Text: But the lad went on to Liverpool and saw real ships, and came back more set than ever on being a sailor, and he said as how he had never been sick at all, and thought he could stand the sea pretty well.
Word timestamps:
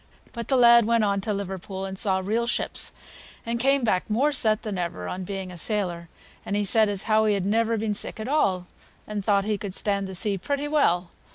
But 0.33 0.47
the 0.47 0.55
lad 0.57 0.85
went 0.85 1.03
on 1.03 1.21
to 1.21 1.31
Liverpool 1.31 1.85
and 1.85 1.95
saw 1.95 2.17
real 2.25 2.47
ships, 2.47 2.91
and 3.45 3.59
came 3.59 3.83
back 3.83 4.09
more 4.09 4.31
set 4.31 4.63
than 4.63 4.79
ever 4.79 5.07
on 5.07 5.25
being 5.25 5.51
a 5.51 5.59
sailor, 5.59 6.09
and 6.43 6.55
he 6.55 6.65
said 6.65 6.89
as 6.89 7.03
how 7.03 7.25
he 7.25 7.35
had 7.35 7.45
never 7.45 7.77
been 7.77 7.93
sick 7.93 8.19
at 8.19 8.27
all, 8.27 8.65
and 9.05 9.23
thought 9.23 9.45
he 9.45 9.59
could 9.59 9.75
stand 9.75 10.07
the 10.07 10.15
sea 10.15 10.39
pretty 10.39 10.67
well. 10.67 11.09